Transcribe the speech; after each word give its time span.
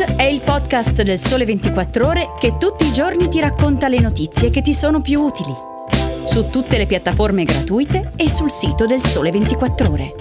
È 0.00 0.22
il 0.22 0.40
podcast 0.40 1.02
del 1.02 1.18
Sole 1.18 1.44
24 1.44 2.06
Ore 2.06 2.26
che 2.38 2.56
tutti 2.56 2.86
i 2.86 2.92
giorni 2.92 3.28
ti 3.28 3.38
racconta 3.38 3.86
le 3.86 4.00
notizie 4.00 4.48
che 4.48 4.62
ti 4.62 4.72
sono 4.72 5.02
più 5.02 5.20
utili. 5.20 5.52
Su 6.24 6.48
tutte 6.48 6.78
le 6.78 6.86
piattaforme 6.86 7.44
gratuite 7.44 8.10
e 8.16 8.30
sul 8.30 8.50
sito 8.50 8.86
del 8.86 9.02
Sole 9.02 9.30
24 9.30 9.90
Ore. 9.90 10.14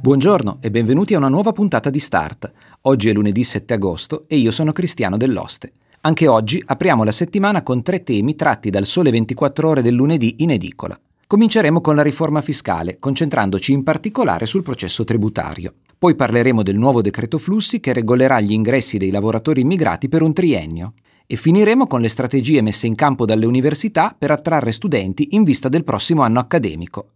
Buongiorno 0.00 0.58
e 0.60 0.70
benvenuti 0.72 1.14
a 1.14 1.18
una 1.18 1.28
nuova 1.28 1.52
puntata 1.52 1.88
di 1.88 2.00
Start. 2.00 2.50
Oggi 2.82 3.10
è 3.10 3.12
lunedì 3.12 3.44
7 3.44 3.74
agosto 3.74 4.24
e 4.26 4.38
io 4.38 4.50
sono 4.50 4.72
Cristiano 4.72 5.16
Dell'Oste. 5.16 5.72
Anche 6.00 6.26
oggi 6.26 6.60
apriamo 6.66 7.04
la 7.04 7.12
settimana 7.12 7.62
con 7.62 7.82
tre 7.84 8.02
temi 8.02 8.34
tratti 8.34 8.70
dal 8.70 8.86
Sole 8.86 9.12
24 9.12 9.68
Ore 9.68 9.82
del 9.82 9.94
lunedì 9.94 10.36
in 10.38 10.50
edicola. 10.50 10.98
Cominceremo 11.30 11.80
con 11.80 11.94
la 11.94 12.02
riforma 12.02 12.42
fiscale, 12.42 12.98
concentrandoci 12.98 13.72
in 13.72 13.84
particolare 13.84 14.46
sul 14.46 14.64
processo 14.64 15.04
tributario. 15.04 15.74
Poi 15.96 16.16
parleremo 16.16 16.64
del 16.64 16.74
nuovo 16.74 17.02
decreto 17.02 17.38
flussi 17.38 17.78
che 17.78 17.92
regolerà 17.92 18.40
gli 18.40 18.50
ingressi 18.50 18.98
dei 18.98 19.12
lavoratori 19.12 19.60
immigrati 19.60 20.08
per 20.08 20.22
un 20.22 20.32
triennio. 20.32 20.94
E 21.28 21.36
finiremo 21.36 21.86
con 21.86 22.00
le 22.00 22.08
strategie 22.08 22.62
messe 22.62 22.88
in 22.88 22.96
campo 22.96 23.26
dalle 23.26 23.46
università 23.46 24.12
per 24.18 24.32
attrarre 24.32 24.72
studenti 24.72 25.28
in 25.36 25.44
vista 25.44 25.68
del 25.68 25.84
prossimo 25.84 26.22
anno 26.22 26.40
accademico. 26.40 27.06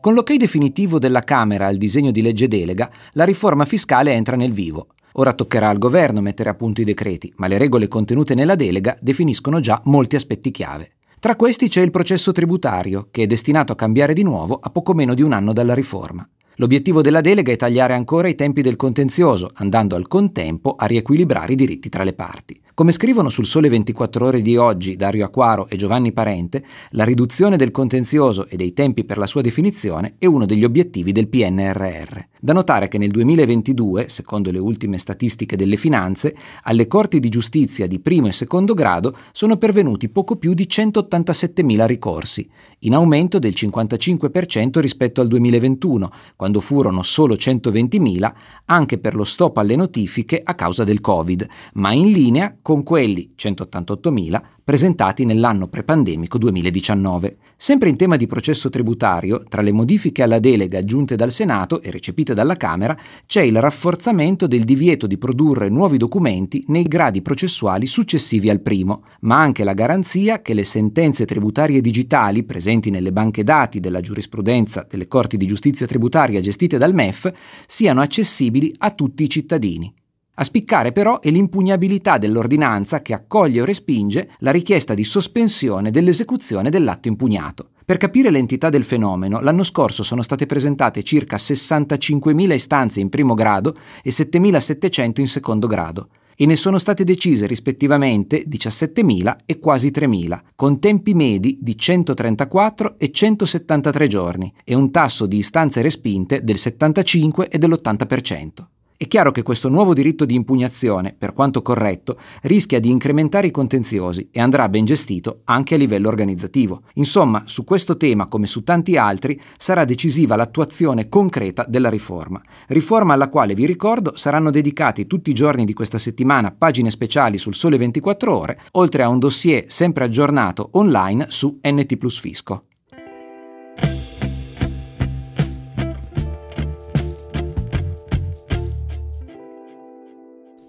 Con 0.00 0.14
l'ok 0.14 0.34
definitivo 0.34 0.98
della 0.98 1.22
Camera 1.22 1.68
al 1.68 1.76
disegno 1.76 2.10
di 2.10 2.20
legge 2.20 2.48
delega, 2.48 2.90
la 3.12 3.24
riforma 3.24 3.64
fiscale 3.64 4.10
entra 4.10 4.34
nel 4.34 4.52
vivo. 4.52 4.88
Ora 5.16 5.32
toccherà 5.32 5.68
al 5.68 5.78
governo 5.78 6.20
mettere 6.20 6.50
a 6.50 6.54
punto 6.54 6.80
i 6.80 6.84
decreti, 6.84 7.32
ma 7.36 7.46
le 7.46 7.56
regole 7.56 7.86
contenute 7.86 8.34
nella 8.34 8.56
delega 8.56 8.96
definiscono 9.00 9.60
già 9.60 9.80
molti 9.84 10.16
aspetti 10.16 10.50
chiave. 10.50 10.94
Tra 11.20 11.36
questi 11.36 11.68
c'è 11.68 11.82
il 11.82 11.92
processo 11.92 12.32
tributario, 12.32 13.08
che 13.12 13.22
è 13.22 13.26
destinato 13.26 13.72
a 13.72 13.76
cambiare 13.76 14.12
di 14.12 14.24
nuovo 14.24 14.58
a 14.60 14.70
poco 14.70 14.92
meno 14.92 15.14
di 15.14 15.22
un 15.22 15.32
anno 15.32 15.52
dalla 15.52 15.74
riforma. 15.74 16.28
L'obiettivo 16.56 17.00
della 17.00 17.20
delega 17.20 17.52
è 17.52 17.56
tagliare 17.56 17.94
ancora 17.94 18.26
i 18.26 18.34
tempi 18.34 18.60
del 18.60 18.74
contenzioso, 18.74 19.50
andando 19.54 19.94
al 19.94 20.08
contempo 20.08 20.74
a 20.76 20.86
riequilibrare 20.86 21.52
i 21.52 21.56
diritti 21.56 21.88
tra 21.88 22.02
le 22.02 22.12
parti. 22.12 22.60
Come 22.74 22.90
scrivono 22.90 23.28
sul 23.28 23.46
Sole 23.46 23.68
24 23.68 24.26
ore 24.26 24.42
di 24.42 24.56
oggi 24.56 24.96
Dario 24.96 25.24
Acquaro 25.26 25.68
e 25.68 25.76
Giovanni 25.76 26.10
Parente, 26.10 26.64
la 26.90 27.04
riduzione 27.04 27.56
del 27.56 27.70
contenzioso 27.70 28.48
e 28.48 28.56
dei 28.56 28.72
tempi 28.72 29.04
per 29.04 29.16
la 29.16 29.26
sua 29.26 29.42
definizione 29.42 30.16
è 30.18 30.26
uno 30.26 30.44
degli 30.44 30.64
obiettivi 30.64 31.12
del 31.12 31.28
PNRR. 31.28 32.18
Da 32.40 32.52
notare 32.52 32.88
che 32.88 32.98
nel 32.98 33.12
2022, 33.12 34.08
secondo 34.08 34.50
le 34.50 34.58
ultime 34.58 34.98
statistiche 34.98 35.54
delle 35.54 35.76
finanze, 35.76 36.34
alle 36.64 36.88
corti 36.88 37.20
di 37.20 37.28
giustizia 37.28 37.86
di 37.86 38.00
primo 38.00 38.26
e 38.26 38.32
secondo 38.32 38.74
grado 38.74 39.16
sono 39.30 39.56
pervenuti 39.56 40.08
poco 40.08 40.34
più 40.34 40.52
di 40.52 40.66
187.000 40.68 41.86
ricorsi, 41.86 42.50
in 42.80 42.94
aumento 42.94 43.38
del 43.38 43.54
55% 43.56 44.80
rispetto 44.80 45.20
al 45.20 45.28
2021, 45.28 46.10
quando 46.34 46.58
furono 46.60 47.02
solo 47.02 47.34
120.000 47.34 48.32
anche 48.66 48.98
per 48.98 49.14
lo 49.14 49.24
stop 49.24 49.58
alle 49.58 49.76
notifiche 49.76 50.42
a 50.44 50.54
causa 50.54 50.82
del 50.82 51.00
Covid, 51.00 51.46
ma 51.74 51.92
in 51.92 52.10
linea 52.10 52.58
con 52.64 52.82
quelli 52.82 53.34
188.000 53.36 54.40
presentati 54.64 55.26
nell'anno 55.26 55.68
prepandemico 55.68 56.38
2019. 56.38 57.36
Sempre 57.56 57.90
in 57.90 57.98
tema 57.98 58.16
di 58.16 58.26
processo 58.26 58.70
tributario, 58.70 59.44
tra 59.46 59.60
le 59.60 59.70
modifiche 59.70 60.22
alla 60.22 60.38
delega 60.38 60.78
aggiunte 60.78 61.14
dal 61.14 61.30
Senato 61.30 61.82
e 61.82 61.90
recepite 61.90 62.32
dalla 62.32 62.56
Camera, 62.56 62.98
c'è 63.26 63.42
il 63.42 63.60
rafforzamento 63.60 64.46
del 64.46 64.64
divieto 64.64 65.06
di 65.06 65.18
produrre 65.18 65.68
nuovi 65.68 65.98
documenti 65.98 66.64
nei 66.68 66.84
gradi 66.84 67.20
processuali 67.20 67.86
successivi 67.86 68.48
al 68.48 68.62
primo, 68.62 69.02
ma 69.20 69.38
anche 69.38 69.62
la 69.62 69.74
garanzia 69.74 70.40
che 70.40 70.54
le 70.54 70.64
sentenze 70.64 71.26
tributarie 71.26 71.82
digitali 71.82 72.44
presenti 72.44 72.88
nelle 72.88 73.12
banche 73.12 73.44
dati 73.44 73.78
della 73.78 74.00
giurisprudenza 74.00 74.86
delle 74.88 75.06
Corti 75.06 75.36
di 75.36 75.46
giustizia 75.46 75.86
tributaria 75.86 76.40
gestite 76.40 76.78
dal 76.78 76.94
MEF 76.94 77.30
siano 77.66 78.00
accessibili 78.00 78.72
a 78.78 78.90
tutti 78.92 79.22
i 79.22 79.28
cittadini. 79.28 79.94
A 80.36 80.42
spiccare 80.42 80.90
però 80.90 81.20
è 81.20 81.30
l'impugnabilità 81.30 82.18
dell'ordinanza 82.18 83.02
che 83.02 83.14
accoglie 83.14 83.60
o 83.60 83.64
respinge 83.64 84.30
la 84.38 84.50
richiesta 84.50 84.92
di 84.92 85.04
sospensione 85.04 85.92
dell'esecuzione 85.92 86.70
dell'atto 86.70 87.06
impugnato. 87.06 87.70
Per 87.84 87.98
capire 87.98 88.30
l'entità 88.30 88.68
del 88.68 88.82
fenomeno, 88.82 89.40
l'anno 89.40 89.62
scorso 89.62 90.02
sono 90.02 90.22
state 90.22 90.46
presentate 90.46 91.04
circa 91.04 91.36
65.000 91.36 92.52
istanze 92.52 92.98
in 92.98 93.10
primo 93.10 93.34
grado 93.34 93.76
e 94.02 94.10
7.700 94.10 95.20
in 95.20 95.26
secondo 95.28 95.68
grado 95.68 96.08
e 96.36 96.46
ne 96.46 96.56
sono 96.56 96.78
state 96.78 97.04
decise 97.04 97.46
rispettivamente 97.46 98.44
17.000 98.48 99.36
e 99.46 99.58
quasi 99.60 99.90
3.000, 99.90 100.40
con 100.56 100.80
tempi 100.80 101.14
medi 101.14 101.58
di 101.60 101.76
134 101.76 102.98
e 102.98 103.10
173 103.12 104.06
giorni 104.08 104.52
e 104.64 104.74
un 104.74 104.90
tasso 104.90 105.26
di 105.26 105.36
istanze 105.36 105.80
respinte 105.80 106.42
del 106.42 106.56
75 106.56 107.48
e 107.48 107.58
dell'80%. 107.58 108.73
È 108.96 109.08
chiaro 109.08 109.32
che 109.32 109.42
questo 109.42 109.68
nuovo 109.68 109.92
diritto 109.92 110.24
di 110.24 110.36
impugnazione, 110.36 111.16
per 111.18 111.32
quanto 111.32 111.62
corretto, 111.62 112.16
rischia 112.42 112.78
di 112.78 112.90
incrementare 112.90 113.48
i 113.48 113.50
contenziosi 113.50 114.28
e 114.30 114.40
andrà 114.40 114.68
ben 114.68 114.84
gestito 114.84 115.40
anche 115.46 115.74
a 115.74 115.78
livello 115.78 116.06
organizzativo. 116.06 116.82
Insomma, 116.94 117.42
su 117.44 117.64
questo 117.64 117.96
tema, 117.96 118.28
come 118.28 118.46
su 118.46 118.62
tanti 118.62 118.96
altri, 118.96 119.38
sarà 119.58 119.84
decisiva 119.84 120.36
l'attuazione 120.36 121.08
concreta 121.08 121.66
della 121.68 121.90
riforma. 121.90 122.40
Riforma 122.68 123.14
alla 123.14 123.28
quale, 123.28 123.54
vi 123.54 123.66
ricordo, 123.66 124.12
saranno 124.14 124.52
dedicati 124.52 125.08
tutti 125.08 125.30
i 125.30 125.34
giorni 125.34 125.64
di 125.64 125.74
questa 125.74 125.98
settimana 125.98 126.52
pagine 126.52 126.88
speciali 126.90 127.36
sul 127.36 127.56
Sole 127.56 127.76
24 127.76 128.36
ore, 128.36 128.60
oltre 128.72 129.02
a 129.02 129.08
un 129.08 129.18
dossier 129.18 129.64
sempre 129.66 130.04
aggiornato 130.04 130.68
online 130.74 131.26
su 131.30 131.58
NT 131.60 131.96
Plus 131.96 132.20
Fisco. 132.20 132.66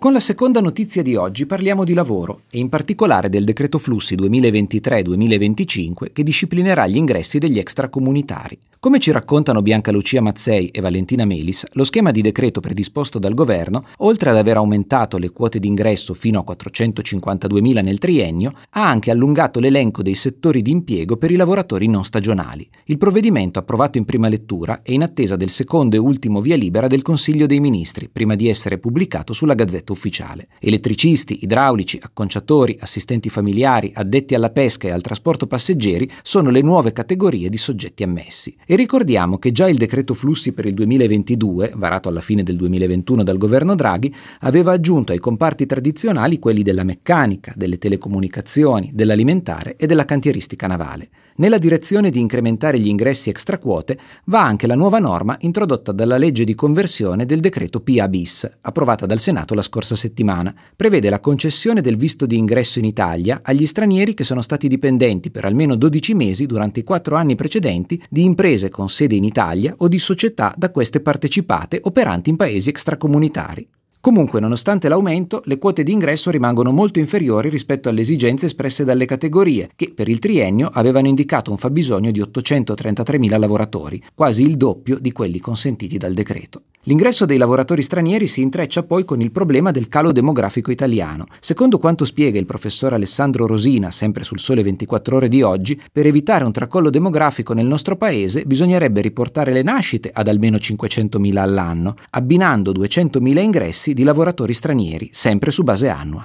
Con 0.05 0.13
la 0.13 0.19
seconda 0.19 0.61
notizia 0.61 1.01
di 1.01 1.15
oggi 1.15 1.47
parliamo 1.47 1.83
di 1.83 1.95
lavoro 1.95 2.41
e 2.51 2.59
in 2.59 2.69
particolare 2.69 3.27
del 3.27 3.43
decreto 3.43 3.79
flussi 3.79 4.13
2023-2025 4.17 6.11
che 6.13 6.21
disciplinerà 6.21 6.85
gli 6.85 6.97
ingressi 6.97 7.39
degli 7.39 7.57
extracomunitari. 7.57 8.55
Come 8.77 8.99
ci 8.99 9.09
raccontano 9.09 9.63
Bianca 9.63 9.91
Lucia 9.91 10.21
Mazzei 10.21 10.67
e 10.67 10.79
Valentina 10.79 11.25
Melis, 11.25 11.65
lo 11.71 11.83
schema 11.83 12.11
di 12.11 12.21
decreto 12.21 12.59
predisposto 12.59 13.17
dal 13.17 13.33
governo, 13.33 13.85
oltre 13.97 14.29
ad 14.29 14.37
aver 14.37 14.57
aumentato 14.57 15.17
le 15.17 15.31
quote 15.31 15.57
d'ingresso 15.57 16.13
fino 16.13 16.37
a 16.37 16.55
452.000 16.55 17.83
nel 17.83 17.97
triennio, 17.97 18.51
ha 18.69 18.87
anche 18.87 19.09
allungato 19.09 19.59
l'elenco 19.59 20.03
dei 20.03 20.13
settori 20.13 20.61
di 20.61 20.69
impiego 20.69 21.17
per 21.17 21.31
i 21.31 21.35
lavoratori 21.35 21.87
non 21.87 22.03
stagionali. 22.03 22.69
Il 22.83 22.99
provvedimento 22.99 23.57
approvato 23.57 23.97
in 23.97 24.05
prima 24.05 24.27
lettura 24.27 24.83
è 24.83 24.91
in 24.91 25.01
attesa 25.01 25.35
del 25.35 25.49
secondo 25.49 25.95
e 25.95 25.99
ultimo 25.99 26.39
via 26.39 26.55
libera 26.55 26.85
del 26.85 27.01
Consiglio 27.01 27.47
dei 27.47 27.59
Ministri, 27.59 28.07
prima 28.07 28.35
di 28.35 28.47
essere 28.47 28.77
pubblicato 28.77 29.33
sulla 29.33 29.55
Gazzetta 29.55 29.93
ufficiale. 29.95 30.49
Elettricisti, 30.59 31.39
idraulici, 31.43 31.99
acconciatori, 32.01 32.77
assistenti 32.79 33.29
familiari, 33.29 33.91
addetti 33.95 34.35
alla 34.35 34.51
pesca 34.51 34.87
e 34.87 34.91
al 34.91 35.01
trasporto 35.01 35.47
passeggeri 35.47 36.09
sono 36.21 36.49
le 36.51 36.61
nuove 36.61 36.93
categorie 36.93 37.49
di 37.49 37.57
soggetti 37.57 38.03
ammessi. 38.03 38.55
E 38.65 38.75
ricordiamo 38.75 39.39
che 39.39 39.51
già 39.51 39.67
il 39.67 39.77
decreto 39.77 40.13
flussi 40.13 40.53
per 40.53 40.65
il 40.65 40.73
2022, 40.73 41.73
varato 41.75 42.09
alla 42.09 42.21
fine 42.21 42.43
del 42.43 42.57
2021 42.57 43.23
dal 43.23 43.37
governo 43.37 43.73
Draghi, 43.73 44.13
aveva 44.41 44.73
aggiunto 44.73 45.11
ai 45.11 45.19
comparti 45.19 45.65
tradizionali 45.65 46.37
quelli 46.37 46.61
della 46.61 46.83
meccanica, 46.83 47.53
delle 47.55 47.77
telecomunicazioni, 47.77 48.91
dell'alimentare 48.93 49.75
e 49.77 49.87
della 49.87 50.05
cantieristica 50.05 50.67
navale. 50.67 51.09
Nella 51.37 51.57
direzione 51.57 52.11
di 52.11 52.21
incrementare 52.21 52.79
gli 52.79 52.87
ingressi 52.87 53.29
extraquote 53.29 53.99
va 54.25 54.45
anche 54.45 54.67
la 54.67 54.75
nuova 54.75 54.99
norma 54.99 55.35
introdotta 55.41 55.91
dalla 55.91 56.17
legge 56.17 56.45
di 56.45 56.55
conversione 56.55 57.25
del 57.25 57.41
decreto 57.41 57.81
PA 57.81 58.07
bis, 58.07 58.49
approvata 58.61 59.05
dal 59.05 59.19
Senato 59.19 59.53
la 59.53 59.61
scorsa 59.61 59.97
settimana. 59.97 60.55
Prevede 60.77 61.09
la 61.09 61.19
concessione 61.19 61.81
del 61.81 61.97
visto 61.97 62.25
di 62.25 62.37
ingresso 62.37 62.79
in 62.79 62.85
Italia 62.85 63.41
agli 63.43 63.65
stranieri 63.65 64.13
che 64.13 64.23
sono 64.23 64.41
stati 64.41 64.69
dipendenti 64.69 65.29
per 65.29 65.43
almeno 65.43 65.75
12 65.75 66.13
mesi 66.13 66.45
durante 66.45 66.79
i 66.79 66.83
quattro 66.83 67.17
anni 67.17 67.35
precedenti 67.35 68.01
di 68.09 68.23
imprese 68.23 68.69
con 68.69 68.87
sede 68.87 69.15
in 69.15 69.25
Italia 69.25 69.73
o 69.79 69.89
di 69.89 69.99
società 69.99 70.53
da 70.55 70.71
queste 70.71 71.01
partecipate 71.01 71.81
operanti 71.83 72.29
in 72.29 72.37
paesi 72.37 72.69
extracomunitari. 72.69 73.67
Comunque, 74.05 74.39
nonostante 74.39 74.87
l'aumento, 74.87 75.41
le 75.45 75.57
quote 75.57 75.81
di 75.81 75.91
ingresso 75.91 76.29
rimangono 76.29 76.71
molto 76.71 76.99
inferiori 76.99 77.49
rispetto 77.49 77.89
alle 77.89 78.01
esigenze 78.01 78.45
espresse 78.45 78.83
dalle 78.83 79.05
categorie, 79.05 79.71
che 79.75 79.93
per 79.95 80.07
il 80.09 80.19
triennio 80.19 80.69
avevano 80.71 81.07
indicato 81.07 81.49
un 81.49 81.57
fabbisogno 81.57 82.11
di 82.11 82.21
833.000 82.21 83.39
lavoratori, 83.39 83.99
quasi 84.13 84.43
il 84.43 84.57
doppio 84.57 84.99
di 84.99 85.11
quelli 85.11 85.39
consentiti 85.39 85.97
dal 85.97 86.13
decreto. 86.13 86.61
L'ingresso 86.87 87.25
dei 87.25 87.37
lavoratori 87.37 87.81
stranieri 87.81 88.27
si 88.27 88.41
intreccia 88.41 88.83
poi 88.83 89.05
con 89.05 89.19
il 89.19 89.31
problema 89.31 89.71
del 89.71 89.87
calo 89.87 90.11
demografico 90.11 90.69
italiano. 90.69 91.25
Secondo 91.39 91.79
quanto 91.79 92.05
spiega 92.05 92.37
il 92.37 92.45
professor 92.45 92.93
Alessandro 92.93 93.47
Rosina, 93.47 93.89
sempre 93.89 94.23
sul 94.23 94.37
Sole 94.39 94.61
24 94.61 95.15
ore 95.15 95.27
di 95.27 95.41
oggi, 95.41 95.81
per 95.91 96.05
evitare 96.05 96.43
un 96.43 96.51
tracollo 96.51 96.91
demografico 96.91 97.53
nel 97.53 97.65
nostro 97.65 97.95
paese 97.95 98.43
bisognerebbe 98.45 99.01
riportare 99.01 99.51
le 99.51 99.63
nascite 99.63 100.11
ad 100.13 100.27
almeno 100.27 100.57
500.000 100.57 101.37
all'anno, 101.37 101.95
abbinando 102.11 102.71
200.000 102.71 103.39
ingressi 103.39 103.95
di 103.95 104.03
lavoratori 104.03 104.53
stranieri, 104.53 105.09
sempre 105.11 105.49
su 105.49 105.63
base 105.63 105.89
annua. 105.89 106.23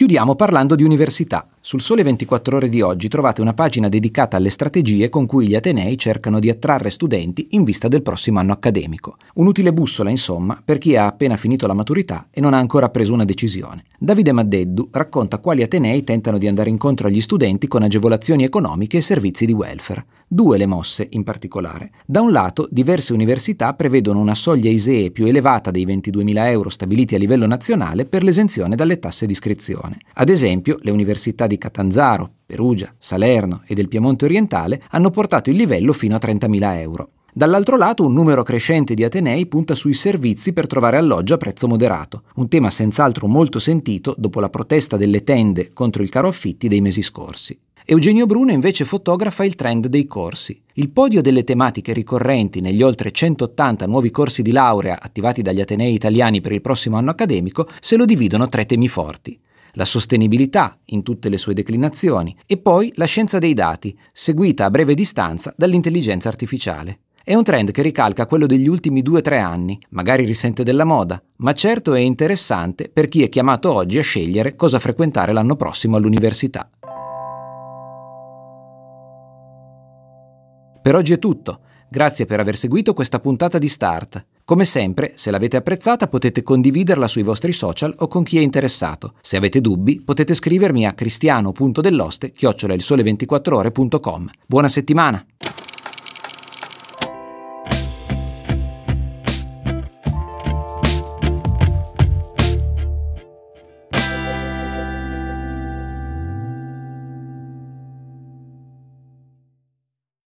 Chiudiamo 0.00 0.34
parlando 0.34 0.76
di 0.76 0.82
università. 0.82 1.46
Sul 1.62 1.82
Sole 1.82 2.02
24 2.02 2.56
ore 2.56 2.70
di 2.70 2.80
oggi 2.80 3.08
trovate 3.08 3.42
una 3.42 3.52
pagina 3.52 3.90
dedicata 3.90 4.38
alle 4.38 4.48
strategie 4.48 5.10
con 5.10 5.26
cui 5.26 5.46
gli 5.46 5.54
Atenei 5.54 5.98
cercano 5.98 6.40
di 6.40 6.48
attrarre 6.48 6.88
studenti 6.88 7.48
in 7.50 7.64
vista 7.64 7.86
del 7.86 8.00
prossimo 8.00 8.38
anno 8.38 8.52
accademico. 8.52 9.18
Un'utile 9.34 9.70
bussola, 9.70 10.08
insomma, 10.08 10.58
per 10.64 10.78
chi 10.78 10.96
ha 10.96 11.04
appena 11.04 11.36
finito 11.36 11.66
la 11.66 11.74
maturità 11.74 12.28
e 12.30 12.40
non 12.40 12.54
ha 12.54 12.58
ancora 12.58 12.88
preso 12.88 13.12
una 13.12 13.26
decisione. 13.26 13.84
Davide 13.98 14.32
Maddeddu 14.32 14.88
racconta 14.90 15.36
quali 15.36 15.62
Atenei 15.62 16.02
tentano 16.02 16.38
di 16.38 16.48
andare 16.48 16.70
incontro 16.70 17.08
agli 17.08 17.20
studenti 17.20 17.68
con 17.68 17.82
agevolazioni 17.82 18.42
economiche 18.42 18.96
e 18.96 19.02
servizi 19.02 19.44
di 19.44 19.52
welfare. 19.52 20.06
Due 20.32 20.58
le 20.58 20.66
mosse 20.66 21.08
in 21.10 21.24
particolare. 21.24 21.90
Da 22.06 22.20
un 22.20 22.30
lato, 22.30 22.68
diverse 22.70 23.12
università 23.12 23.74
prevedono 23.74 24.20
una 24.20 24.36
soglia 24.36 24.70
ISEE 24.70 25.10
più 25.10 25.26
elevata 25.26 25.72
dei 25.72 25.84
22.000 25.84 26.46
euro 26.46 26.68
stabiliti 26.68 27.16
a 27.16 27.18
livello 27.18 27.46
nazionale 27.46 28.04
per 28.04 28.22
l'esenzione 28.22 28.76
dalle 28.76 29.00
tasse 29.00 29.26
di 29.26 29.32
iscrizione. 29.32 29.98
Ad 30.14 30.28
esempio, 30.28 30.78
le 30.82 30.92
università 30.92 31.48
di 31.50 31.58
Catanzaro, 31.58 32.30
Perugia, 32.46 32.94
Salerno 32.96 33.62
e 33.66 33.74
del 33.74 33.88
Piemonte 33.88 34.24
orientale 34.24 34.80
hanno 34.90 35.10
portato 35.10 35.50
il 35.50 35.56
livello 35.56 35.92
fino 35.92 36.14
a 36.14 36.20
30.000 36.22 36.78
euro. 36.78 37.10
Dall'altro 37.32 37.76
lato 37.76 38.04
un 38.04 38.12
numero 38.12 38.42
crescente 38.42 38.94
di 38.94 39.04
Atenei 39.04 39.46
punta 39.46 39.74
sui 39.74 39.94
servizi 39.94 40.52
per 40.52 40.66
trovare 40.66 40.96
alloggio 40.96 41.34
a 41.34 41.36
prezzo 41.36 41.68
moderato, 41.68 42.22
un 42.36 42.48
tema 42.48 42.70
senz'altro 42.70 43.26
molto 43.26 43.58
sentito 43.58 44.14
dopo 44.16 44.40
la 44.40 44.48
protesta 44.48 44.96
delle 44.96 45.22
tende 45.22 45.72
contro 45.72 46.02
il 46.02 46.08
caro 46.08 46.28
affitti 46.28 46.68
dei 46.68 46.80
mesi 46.80 47.02
scorsi. 47.02 47.58
Eugenio 47.84 48.26
Bruno 48.26 48.52
invece 48.52 48.84
fotografa 48.84 49.44
il 49.44 49.54
trend 49.54 49.86
dei 49.86 50.06
corsi. 50.06 50.60
Il 50.74 50.90
podio 50.90 51.20
delle 51.20 51.44
tematiche 51.44 51.92
ricorrenti 51.92 52.60
negli 52.60 52.82
oltre 52.82 53.10
180 53.10 53.86
nuovi 53.86 54.10
corsi 54.10 54.42
di 54.42 54.52
laurea 54.52 55.00
attivati 55.00 55.42
dagli 55.42 55.60
Atenei 55.60 55.94
italiani 55.94 56.40
per 56.40 56.52
il 56.52 56.60
prossimo 56.60 56.96
anno 56.96 57.10
accademico 57.10 57.66
se 57.80 57.96
lo 57.96 58.04
dividono 58.04 58.48
tre 58.48 58.66
temi 58.66 58.86
forti. 58.86 59.38
La 59.74 59.84
sostenibilità 59.84 60.78
in 60.86 61.02
tutte 61.02 61.28
le 61.28 61.38
sue 61.38 61.54
declinazioni 61.54 62.36
e 62.46 62.58
poi 62.58 62.92
la 62.96 63.04
scienza 63.04 63.38
dei 63.38 63.54
dati, 63.54 63.96
seguita 64.12 64.64
a 64.64 64.70
breve 64.70 64.94
distanza 64.94 65.54
dall'intelligenza 65.56 66.28
artificiale. 66.28 67.00
È 67.22 67.34
un 67.34 67.44
trend 67.44 67.70
che 67.70 67.82
ricalca 67.82 68.26
quello 68.26 68.46
degli 68.46 68.66
ultimi 68.66 69.02
2-3 69.02 69.40
anni, 69.40 69.78
magari 69.90 70.24
risente 70.24 70.64
della 70.64 70.84
moda, 70.84 71.22
ma 71.36 71.52
certo 71.52 71.94
è 71.94 72.00
interessante 72.00 72.88
per 72.92 73.08
chi 73.08 73.22
è 73.22 73.28
chiamato 73.28 73.72
oggi 73.72 73.98
a 73.98 74.02
scegliere 74.02 74.56
cosa 74.56 74.78
frequentare 74.78 75.32
l'anno 75.32 75.54
prossimo 75.54 75.96
all'università. 75.96 76.68
Per 80.82 80.94
oggi 80.94 81.12
è 81.12 81.18
tutto. 81.18 81.60
Grazie 81.90 82.24
per 82.24 82.40
aver 82.40 82.56
seguito 82.56 82.94
questa 82.94 83.20
puntata 83.20 83.58
di 83.58 83.68
Start. 83.68 84.24
Come 84.50 84.64
sempre, 84.64 85.12
se 85.14 85.30
l'avete 85.30 85.56
apprezzata 85.56 86.08
potete 86.08 86.42
condividerla 86.42 87.06
sui 87.06 87.22
vostri 87.22 87.52
social 87.52 87.94
o 87.98 88.08
con 88.08 88.24
chi 88.24 88.36
è 88.36 88.40
interessato. 88.40 89.14
Se 89.20 89.36
avete 89.36 89.60
dubbi 89.60 90.00
potete 90.00 90.34
scrivermi 90.34 90.88
a 90.88 90.92
cristiano.delloste 90.92 92.32
chiocciola 92.32 92.74
il 92.74 92.82
sole 92.82 93.04
24 93.04 93.56
ore.com. 93.56 94.28
Buona 94.48 94.66
settimana! 94.66 95.24